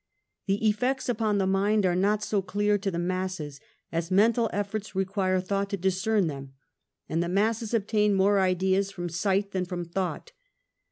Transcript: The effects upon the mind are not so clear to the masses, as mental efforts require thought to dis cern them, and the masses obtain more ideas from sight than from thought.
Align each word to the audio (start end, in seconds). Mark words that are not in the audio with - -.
The 0.47 0.67
effects 0.67 1.07
upon 1.09 1.37
the 1.37 1.45
mind 1.45 1.85
are 1.85 1.95
not 1.95 2.23
so 2.23 2.41
clear 2.41 2.79
to 2.79 2.89
the 2.89 2.97
masses, 2.97 3.59
as 3.91 4.09
mental 4.09 4.49
efforts 4.51 4.95
require 4.95 5.39
thought 5.39 5.69
to 5.69 5.77
dis 5.77 6.03
cern 6.03 6.25
them, 6.27 6.53
and 7.07 7.21
the 7.21 7.29
masses 7.29 7.71
obtain 7.75 8.15
more 8.15 8.39
ideas 8.39 8.89
from 8.89 9.09
sight 9.09 9.51
than 9.51 9.65
from 9.65 9.85
thought. 9.85 10.31